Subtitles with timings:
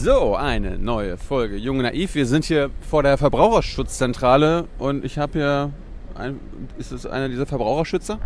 [0.00, 2.14] So, eine neue Folge Junge Naiv.
[2.14, 5.72] Wir sind hier vor der Verbraucherschutzzentrale und ich habe hier,
[6.14, 6.38] ein,
[6.78, 8.20] ist es einer dieser Verbraucherschützer?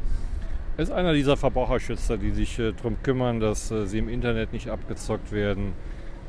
[0.77, 4.53] Er ist einer dieser Verbraucherschützer, die sich äh, darum kümmern, dass äh, sie im Internet
[4.53, 5.73] nicht abgezockt werden,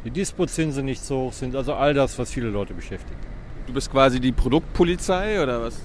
[0.05, 3.19] die Dispozinse nicht so hoch sind, also all das, was viele Leute beschäftigt.
[3.67, 5.77] Du bist quasi die Produktpolizei oder was?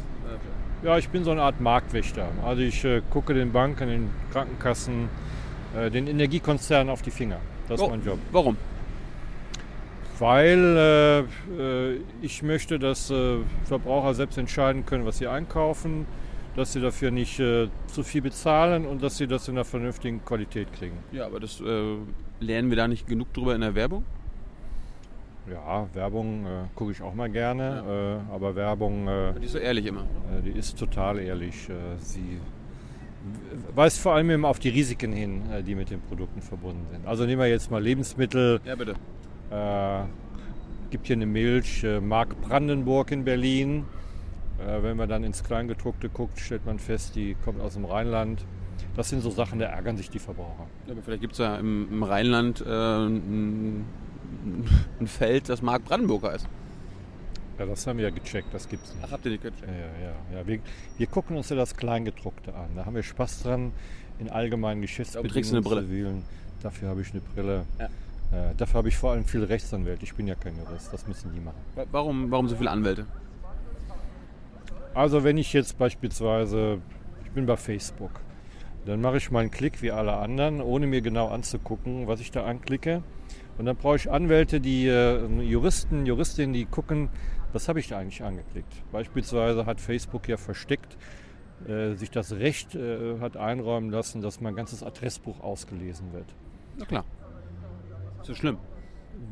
[0.85, 2.29] Ja, ich bin so eine Art Marktwächter.
[2.47, 5.09] Also ich äh, gucke den Banken, den Krankenkassen,
[5.77, 7.41] äh, den Energiekonzernen auf die Finger.
[7.67, 8.21] Das ist Oh, mein Job.
[8.31, 8.57] Warum?
[10.19, 16.07] Weil äh, äh, ich möchte, dass äh, Verbraucher selbst entscheiden können, was sie einkaufen,
[16.57, 20.25] dass sie dafür nicht äh, zu viel bezahlen und dass sie das in einer vernünftigen
[20.25, 20.97] Qualität kriegen.
[21.13, 21.97] Ja, aber das äh,
[22.41, 24.05] lernen wir da nicht genug drüber in der Werbung?
[25.49, 29.09] Ja, Werbung äh, gucke ich auch mal gerne, äh, aber Werbung,
[29.41, 30.05] Die ist so ehrlich immer.
[30.45, 31.69] die ist total ehrlich.
[31.99, 32.39] Sie
[33.75, 37.07] weist vor allem immer auf die Risiken hin, die mit den Produkten verbunden sind.
[37.07, 38.61] Also nehmen wir jetzt mal Lebensmittel.
[38.65, 38.95] Ja, bitte.
[39.51, 40.05] Äh,
[40.91, 43.85] gibt hier eine Milch, äh, Mark Brandenburg in Berlin.
[44.59, 48.45] Äh, wenn man dann ins Kleingedruckte guckt, stellt man fest, die kommt aus dem Rheinland.
[48.97, 50.67] Das sind so Sachen, da ärgern sich die Verbraucher.
[50.87, 53.85] Ja, aber vielleicht gibt es ja im, im Rheinland äh, ein,
[55.01, 56.49] ein Feld, das Mark Brandenburg heißt.
[57.59, 59.05] Ja, das haben wir ja gecheckt, das gibt's nicht.
[59.05, 59.63] Ach, habt ihr nicht gecheckt?
[59.67, 60.47] Ja, ja, ja.
[60.47, 60.61] Wir,
[60.97, 62.71] wir gucken uns ja das Kleingedruckte an.
[62.77, 63.73] Da haben wir Spaß dran,
[64.19, 66.25] in allgemeinen Geschäftsbedingungen zu wählen.
[66.63, 67.67] Dafür habe ich eine Brille.
[67.79, 67.89] Ja.
[68.33, 70.05] Äh, dafür habe ich vor allem viel Rechtsanwälte.
[70.05, 71.57] Ich bin ja kein Jurist, das müssen die machen.
[71.75, 73.07] Wa- Warum, warum so viele Anwälte?
[74.95, 76.79] Also wenn ich jetzt beispielsweise,
[77.25, 78.21] ich bin bei Facebook,
[78.87, 82.45] dann mache ich meinen Klick wie alle anderen, ohne mir genau anzugucken, was ich da
[82.45, 83.03] anklicke.
[83.59, 87.09] Und dann brauche ich Anwälte, die äh, Juristen, Juristinnen, die gucken,
[87.53, 88.73] was habe ich da eigentlich angeklickt.
[88.93, 90.97] Beispielsweise hat Facebook ja versteckt,
[91.67, 96.27] äh, sich das Recht äh, hat einräumen lassen, dass mein ganzes Adressbuch ausgelesen wird.
[96.77, 97.05] Na klar.
[98.29, 98.59] Ist ja schlimm.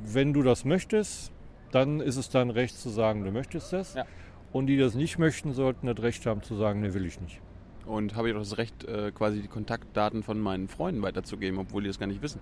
[0.05, 1.31] Wenn du das möchtest,
[1.71, 3.93] dann ist es dein Recht zu sagen, du möchtest das.
[3.95, 4.05] Ja.
[4.53, 7.41] Und die das nicht möchten, sollten das Recht haben zu sagen, ne, will ich nicht.
[7.85, 11.83] Und habe ich auch das Recht, äh, quasi die Kontaktdaten von meinen Freunden weiterzugeben, obwohl
[11.83, 12.41] die das gar nicht wissen.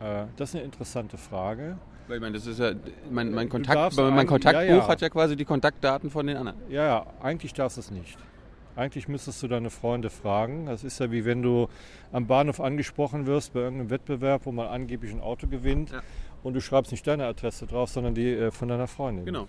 [0.00, 1.76] Äh, Das ist eine interessante Frage.
[2.06, 2.72] Weil ich meine, das ist ja,
[3.10, 4.88] mein, mein, Du Kontakt, mein ein- Kontaktbuch ja, ja.
[4.88, 6.58] hat ja quasi die Kontaktdaten von den anderen.
[6.70, 8.16] Ja, ja, eigentlich darfst du es nicht.
[8.78, 10.66] Eigentlich müsstest du deine Freunde fragen.
[10.66, 11.68] Das ist ja wie wenn du
[12.12, 16.00] am Bahnhof angesprochen wirst bei irgendeinem Wettbewerb, wo man angeblich ein Auto gewinnt Ja.
[16.44, 19.24] und du schreibst nicht deine Adresse drauf, sondern die äh, von deiner Freundin.
[19.24, 19.48] Genau.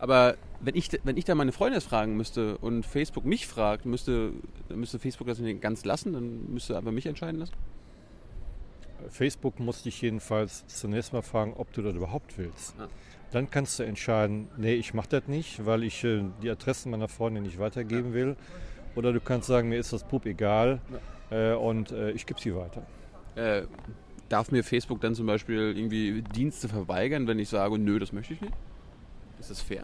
[0.00, 4.32] Aber wenn ich, wenn ich da meine Freunde fragen müsste und Facebook mich fragt, müsste,
[4.68, 7.54] müsste Facebook das nicht ganz lassen, dann müsste aber mich entscheiden lassen.
[9.08, 12.74] Facebook muss dich jedenfalls zunächst mal fragen, ob du das überhaupt willst.
[12.78, 12.88] Ah.
[13.34, 17.08] Dann kannst du entscheiden, nee, ich mache das nicht, weil ich äh, die Adressen meiner
[17.08, 18.36] Freundin nicht weitergeben will.
[18.94, 20.80] Oder du kannst sagen, mir ist das Pup egal
[21.32, 22.86] äh, und äh, ich gebe sie weiter.
[23.34, 23.62] Äh,
[24.28, 28.34] darf mir Facebook dann zum Beispiel irgendwie Dienste verweigern, wenn ich sage, nö, das möchte
[28.34, 28.54] ich nicht?
[29.40, 29.82] Ist das fair?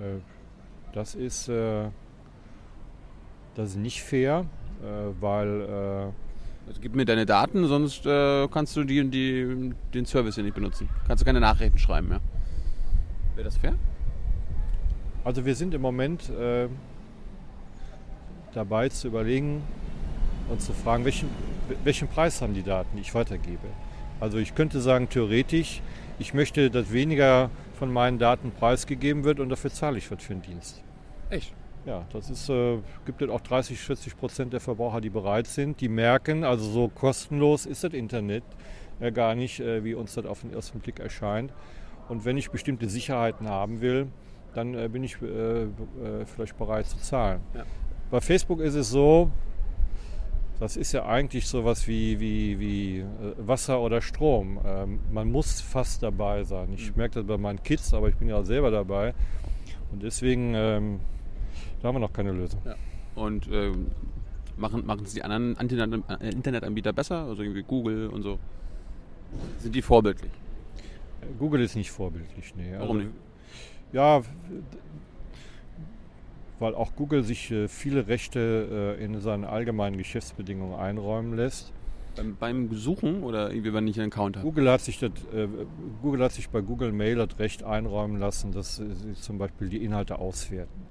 [0.00, 0.20] Äh,
[0.92, 1.88] Das ist, äh,
[3.56, 4.46] das ist nicht fair,
[5.20, 6.12] weil
[6.66, 10.54] Also gib mir deine Daten, sonst äh, kannst du die, die, den Service hier nicht
[10.54, 10.88] benutzen.
[11.06, 12.20] Kannst du keine Nachrichten schreiben mehr.
[13.36, 13.74] Wäre das fair?
[15.26, 16.68] also wir sind im Moment äh,
[18.54, 19.60] dabei zu überlegen
[20.48, 21.28] und zu fragen, welchen,
[21.82, 23.66] welchen Preis haben die Daten, die ich weitergebe.
[24.20, 25.82] Also ich könnte sagen, theoretisch,
[26.20, 30.34] ich möchte, dass weniger von meinen Daten preisgegeben wird und dafür zahle ich was für
[30.34, 30.80] einen Dienst.
[31.28, 31.52] Echt?
[31.86, 35.80] Ja, das ist, äh, gibt es auch 30, 40 Prozent der Verbraucher, die bereit sind,
[35.80, 38.42] die merken, also so kostenlos ist das Internet
[38.98, 41.52] äh, gar nicht, äh, wie uns das auf den ersten Blick erscheint.
[42.08, 44.08] Und wenn ich bestimmte Sicherheiten haben will,
[44.54, 45.68] dann äh, bin ich äh, äh,
[46.24, 47.40] vielleicht bereit zu zahlen.
[47.54, 47.62] Ja.
[48.10, 49.30] Bei Facebook ist es so,
[50.58, 53.04] das ist ja eigentlich sowas wie, wie, wie
[53.38, 54.58] Wasser oder Strom.
[54.64, 56.72] Ähm, man muss fast dabei sein.
[56.72, 56.96] Ich Mhm.
[56.96, 59.14] merke das bei meinen Kids, aber ich bin ja auch selber dabei.
[59.92, 61.00] Und deswegen ähm,
[61.80, 62.60] da haben wir noch keine Lösung.
[63.14, 63.86] Und ähm,
[64.56, 67.24] machen, machen es die anderen Internet, äh, Internetanbieter besser?
[67.24, 68.38] Also irgendwie Google und so.
[69.58, 70.32] Sind die vorbildlich?
[71.38, 72.74] Google ist nicht vorbildlich, nee.
[72.78, 73.10] Warum nicht?
[73.92, 74.22] Ja,
[76.58, 81.72] weil auch Google sich äh, viele Rechte äh, in seine allgemeinen Geschäftsbedingungen einräumen lässt.
[82.16, 84.46] Beim, beim Suchen oder irgendwie, wenn ich einen Account habe?
[84.46, 85.48] Google hat sich, das, äh,
[86.00, 89.68] Google hat sich bei Google Mail das Recht einräumen lassen, dass äh, sie zum Beispiel
[89.68, 90.86] die Inhalte auswerten.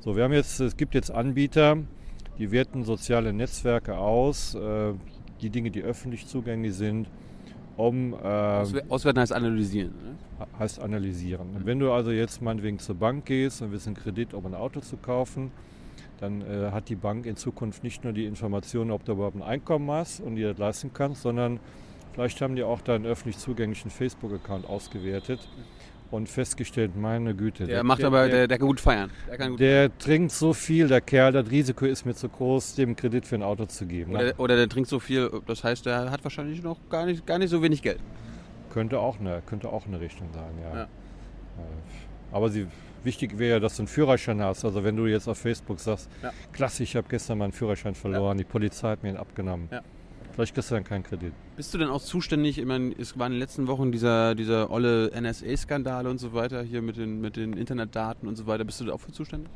[0.00, 1.78] So, wir haben jetzt, es gibt jetzt Anbieter,
[2.38, 4.92] die werten soziale Netzwerke aus, äh,
[5.40, 7.08] die Dinge, die öffentlich zugänglich sind,
[7.76, 9.90] um äh, Auswer- Auswerten heißt analysieren.
[9.90, 10.46] Ne?
[10.58, 11.56] heißt analysieren.
[11.56, 14.54] Und wenn du also jetzt meinetwegen zur Bank gehst und willst einen Kredit, um ein
[14.54, 15.50] Auto zu kaufen,
[16.20, 19.42] dann äh, hat die Bank in Zukunft nicht nur die Informationen, ob du überhaupt ein
[19.42, 21.58] Einkommen hast und dir das leisten kannst, sondern
[22.16, 25.38] Vielleicht haben die auch deinen öffentlich zugänglichen Facebook-Account ausgewertet
[26.10, 27.66] und festgestellt, meine Güte.
[27.66, 29.10] Der, macht aber, der, der kann gut feiern.
[29.28, 32.96] Der, gut der trinkt so viel, der Kerl, das Risiko ist mir zu groß, dem
[32.96, 34.14] Kredit für ein Auto zu geben.
[34.14, 37.38] oder, oder der trinkt so viel, das heißt, der hat wahrscheinlich noch gar nicht, gar
[37.38, 37.98] nicht so wenig Geld.
[38.72, 40.76] Könnte auch eine, könnte auch eine Richtung sein, ja.
[40.78, 40.82] Ja.
[40.84, 40.86] Äh,
[42.32, 42.66] Aber sie,
[43.04, 44.64] wichtig wäre ja, dass du einen Führerschein hast.
[44.64, 46.32] Also wenn du jetzt auf Facebook sagst, Ja.
[46.52, 49.68] klasse, ich habe gestern meinen Führerschein verloren, die Polizei hat mir ihn abgenommen.
[49.70, 49.80] Ja.
[50.36, 51.32] Vielleicht kriegst du dann keinen Kredit.
[51.56, 52.58] Bist du denn auch zuständig?
[52.58, 56.62] Ich meine, es war in den letzten Wochen dieser, dieser olle NSA-Skandal und so weiter,
[56.62, 58.64] hier mit den, mit den Internetdaten und so weiter.
[58.64, 59.50] Bist du da auch für zuständig?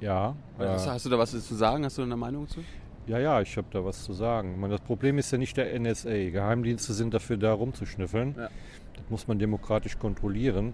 [0.00, 1.84] Ja, Hast, äh, hast du da was zu sagen?
[1.84, 2.60] Hast du da eine Meinung zu?
[3.08, 4.60] ja, ja, ich habe da was zu sagen.
[4.60, 6.30] Meine, das Problem ist ja nicht der NSA.
[6.30, 8.36] Geheimdienste sind dafür da, rumzuschnüffeln.
[8.36, 8.48] Ja.
[8.94, 10.72] Das muss man demokratisch kontrollieren.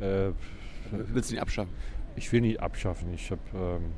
[0.00, 0.30] Äh,
[0.90, 1.72] Willst du ihn abschaffen?
[2.16, 3.14] Ich will nicht abschaffen.
[3.14, 3.40] Ich habe.
[3.54, 3.92] Ähm,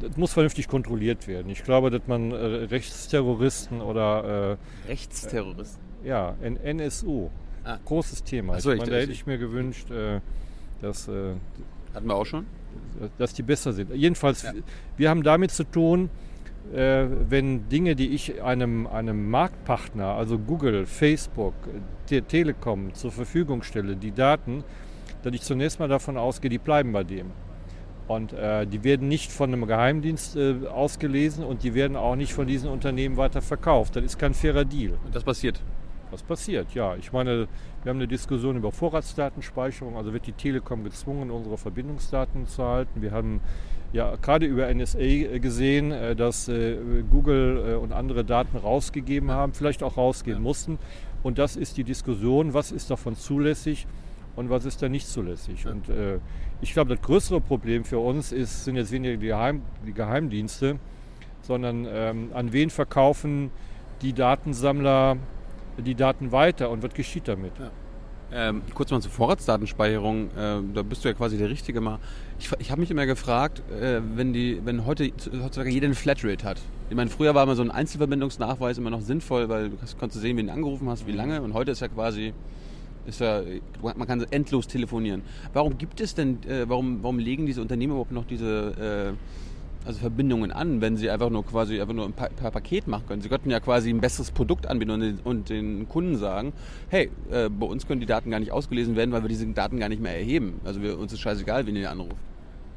[0.00, 1.50] das muss vernünftig kontrolliert werden.
[1.50, 4.56] Ich glaube, dass man äh, Rechtsterroristen oder
[4.88, 5.82] Rechtsterroristen.
[6.04, 7.28] äh, ja, NSU,
[7.64, 7.78] Ah.
[7.84, 8.58] großes Thema.
[8.60, 10.20] So, ich meine, da hätte ich mir gewünscht, äh,
[10.80, 11.34] dass, äh,
[11.94, 12.46] Hatten wir auch schon?
[13.18, 13.94] dass die besser sind.
[13.94, 14.52] Jedenfalls, Ja.
[14.96, 16.10] wir haben damit zu tun,
[16.74, 21.54] äh, wenn Dinge, die ich einem, einem Marktpartner, also Google, Facebook,
[22.10, 24.64] der Telekom zur Verfügung stelle, die Daten,
[25.22, 27.30] dass ich zunächst mal davon ausgehe, die bleiben bei dem.
[28.14, 32.32] Und äh, die werden nicht von einem Geheimdienst äh, ausgelesen und die werden auch nicht
[32.34, 33.96] von diesen Unternehmen weiter verkauft.
[33.96, 34.98] Das ist kein fairer Deal.
[35.04, 35.62] Und das passiert.
[36.10, 36.74] Was passiert?
[36.74, 37.48] Ja, ich meine,
[37.82, 39.96] wir haben eine Diskussion über Vorratsdatenspeicherung.
[39.96, 43.00] Also wird die Telekom gezwungen, unsere Verbindungsdaten zu halten.
[43.00, 43.40] Wir haben
[43.94, 46.76] ja gerade über NSA äh, gesehen, äh, dass äh,
[47.10, 50.42] Google und andere Daten rausgegeben haben, vielleicht auch rausgeben Ja.
[50.42, 50.78] mussten.
[51.22, 53.86] Und das ist die Diskussion, was ist davon zulässig
[54.36, 55.64] und was ist da nicht zulässig.
[55.64, 55.70] Ja.
[55.70, 56.18] Und äh,
[56.60, 60.78] ich glaube, das größere Problem für uns ist, sind jetzt weniger die, Geheim, die Geheimdienste,
[61.42, 63.50] sondern ähm, an wen verkaufen
[64.00, 65.16] die Datensammler
[65.78, 67.52] die Daten weiter und was geschieht damit?
[68.34, 70.28] Ähm, kurz mal zur Vorratsdatenspeicherung.
[70.30, 71.98] Äh, da bist du ja quasi der Richtige mal.
[72.38, 76.44] Ich, ich habe mich immer gefragt, äh, wenn die, wenn heute heutzutage jeder eine Flatrate
[76.44, 76.60] hat.
[76.88, 80.36] Ich meine, früher war immer so ein Einzelverbindungsnachweis immer noch sinnvoll, weil du konntest sehen,
[80.38, 81.42] wen du angerufen hast, wie lange.
[81.42, 82.32] Und heute ist ja quasi,
[83.06, 83.42] ist ja,
[83.82, 85.22] man kann endlos telefonieren.
[85.52, 89.98] Warum gibt es denn, äh, warum, warum legen diese Unternehmen überhaupt noch diese äh, also
[89.98, 93.22] Verbindungen an, wenn sie einfach nur quasi einfach nur ein pa per Paket machen können.
[93.22, 96.52] Sie könnten ja quasi ein besseres Produkt anbieten und den, und den Kunden sagen,
[96.88, 99.78] hey, äh, bei uns können die Daten gar nicht ausgelesen werden, weil wir diese Daten
[99.78, 100.60] gar nicht mehr erheben.
[100.64, 102.16] Also wir, uns ist scheißegal, wen ihr anruft.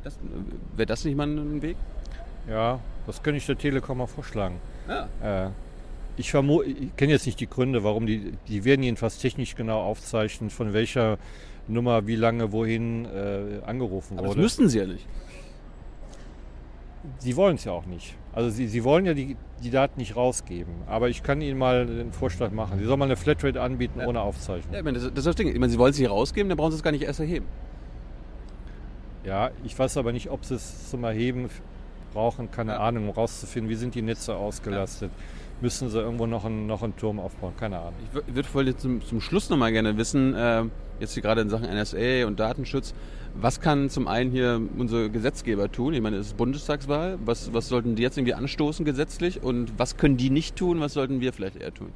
[0.04, 0.18] Das,
[0.75, 1.77] Wäre das nicht mal ein Weg?
[2.50, 4.56] Ja, das könnte ich der Telekom mal vorschlagen.
[4.88, 5.51] Ja.
[6.18, 10.50] Ich, ich kenne jetzt nicht die Gründe, warum die, die werden jedenfalls technisch genau aufzeichnen,
[10.50, 11.18] von welcher
[11.68, 14.42] Nummer, wie lange, wohin äh, angerufen Aber das wurde.
[14.42, 15.06] müssten sie ja nicht.
[17.20, 18.16] Sie wollen es ja auch nicht.
[18.34, 20.74] Also sie, sie wollen ja die, die Daten nicht rausgeben.
[20.88, 22.80] Aber ich kann Ihnen mal den Vorschlag machen.
[22.80, 24.08] Sie sollen mal eine Flatrate anbieten Ja.
[24.08, 24.74] ohne Aufzeichnung.
[24.74, 25.48] Ja, ich meine, das, das ist das Ding.
[25.50, 27.46] Ich meine, sie wollen es hier rausgeben, dann brauchen sie es gar nicht erst erheben.
[29.24, 31.50] Ja, ich weiß aber nicht, ob sie es zum Erheben
[32.14, 32.80] brauchen, keine Ja.
[32.80, 35.12] Ahnung, um rauszufinden, wie sind die Netze ausgelastet.
[35.62, 37.54] Müssen sie irgendwo noch einen, noch einen Turm aufbauen?
[37.57, 37.94] Keine Ahnung.
[38.12, 40.63] Ich wür- würde voll zum, zum Schluss nochmal gerne wissen, äh,
[41.00, 42.94] jetzt hier gerade in Sachen NSA und Datenschutz,
[43.36, 45.94] was kann zum einen hier unser Gesetzgeber tun?
[45.94, 47.18] Ich meine, es ist Bundestagswahl.
[47.25, 49.44] Was, was sollten die jetzt irgendwie anstoßen gesetzlich?
[49.44, 50.80] Und was können die nicht tun?
[50.80, 51.91] Was sollten wir vielleicht eher tun?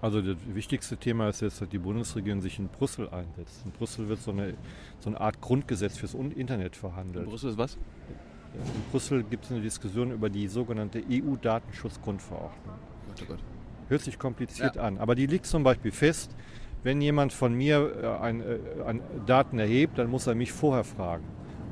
[0.00, 3.62] Also das wichtigste Thema ist jetzt, dass die Bundesregierung sich in Brüssel einsetzt.
[3.64, 4.54] In Brüssel wird so eine,
[5.00, 7.24] so eine Art Grundgesetz fürs Internet verhandelt.
[7.24, 7.76] In Brüssel ist was?
[8.54, 12.74] In Brüssel gibt es eine Diskussion über die sogenannte EU-Datenschutzgrundverordnung.
[13.08, 13.38] Gott, oh Gott.
[13.88, 16.34] Hört sich kompliziert an, aber die liegt zum Beispiel fest,
[16.82, 20.84] wenn jemand von mir äh, ein, äh, ein Daten erhebt, dann muss er mich vorher
[20.84, 21.24] fragen,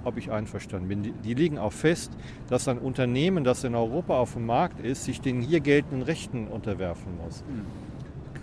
[0.05, 1.03] ob ich einverstanden bin.
[1.03, 2.13] Die, die liegen auch fest,
[2.49, 6.47] dass ein Unternehmen, das in Europa auf dem Markt ist, sich den hier geltenden Rechten
[6.47, 7.43] unterwerfen muss.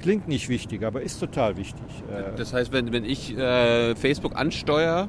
[0.01, 1.83] Klingt nicht wichtig, aber ist total wichtig.
[2.11, 5.07] Äh, Das heißt, wenn, wenn ich äh, Facebook ansteuere,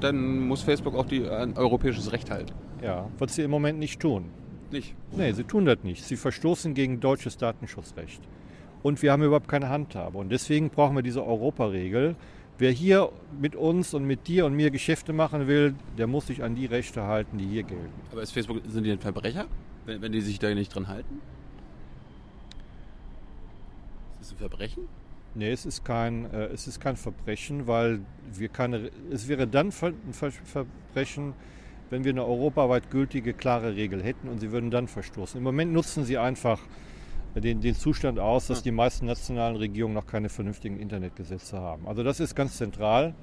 [0.00, 2.52] dann muss Facebook auch die, ein europäisches Recht halten.
[2.82, 4.26] ja, was sie im Moment nicht tun.
[4.70, 4.94] Nicht.
[5.16, 6.04] Nee, sie tun das nicht.
[6.04, 8.20] Sie verstoßen gegen deutsches Datenschutzrecht.
[8.82, 10.18] Und wir haben überhaupt keine Handhabe.
[10.18, 12.16] Und deswegen brauchen wir diese Europaregel.
[12.58, 13.10] Wer hier
[13.40, 16.66] mit uns und mit dir und mir Geschäfte machen will, der muss sich an die
[16.66, 17.92] Rechte halten, die hier gelten.
[18.10, 19.46] Aber ist Facebook, sind die ein Verbrecher,
[19.84, 21.20] wenn, wenn die sich da nicht dran halten?
[24.20, 24.88] Ist das ein Verbrechen?
[25.36, 28.00] Nee, es ist kein, äh, es ist kein Verbrechen, weil
[28.32, 29.92] wir keine, es wäre dann ein Ver
[30.44, 31.34] Verbrechen,
[31.90, 35.36] wenn wir eine europaweit gültige, klare Regel hätten und sie würden dann verstoßen.
[35.36, 36.60] Im Moment nutzen sie einfach
[37.34, 41.86] den, den Zustand aus, dass die meisten nationalen Regierungen noch keine vernünftigen Internetgesetze haben.
[41.86, 43.14] Also das ist ganz zentral.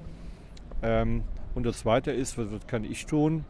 [0.82, 1.24] Ähm,
[1.56, 3.44] und das Zweite ist, was, was kann ich tun?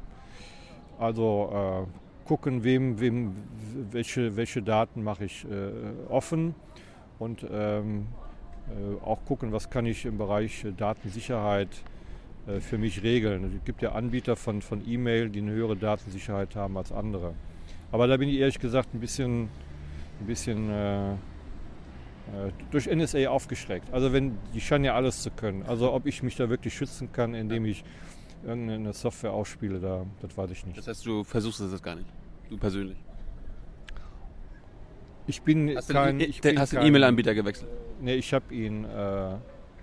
[0.99, 1.87] Also
[2.25, 3.35] gucken, wem, wem,
[3.91, 6.55] welche, welche Daten mache ich äh, offen
[7.19, 8.34] und ähm, äh,
[9.05, 11.69] auch gucken, was kann ich im Bereich Datensicherheit
[12.47, 13.45] äh, für mich regeln.
[13.45, 17.35] Es gibt ja Anbieter von, von E-Mail, die eine höhere Datensicherheit haben als andere.
[17.91, 19.49] Aber da bin ich ehrlich gesagt ein bisschen,
[20.21, 21.17] ein bisschen äh, äh
[22.71, 23.93] durch NSA aufgeschreckt.
[23.93, 25.63] Also wenn, die scheinen ja alles zu können.
[25.63, 27.85] Also ob ich mich da wirklich schützen kann, indem ich
[28.45, 30.77] irgendeine Software ausspiele, da, das weiß ich nicht.
[30.77, 32.09] Das heißt, du versuchst es gar nicht,
[32.51, 32.99] du persönlich.
[35.27, 36.19] Ich bin hast kein.
[36.19, 37.71] Du, ich den, bin hast du kein, den E-Mail-Anbieter gewechselt?
[38.01, 39.37] Nee, ich habe ihn äh,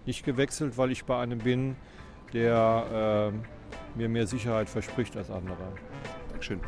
[0.05, 1.75] nicht gewechselt, weil ich bei einem bin,
[2.33, 5.57] der äh, mir mehr Sicherheit verspricht als andere.
[6.29, 6.59] Dankeschön.